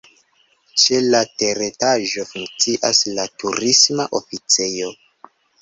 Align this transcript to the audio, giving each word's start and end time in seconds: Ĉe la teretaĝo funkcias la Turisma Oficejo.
Ĉe 0.83 1.01
la 1.15 1.19
teretaĝo 1.41 2.25
funkcias 2.31 3.05
la 3.19 3.29
Turisma 3.45 4.11
Oficejo. 4.23 4.91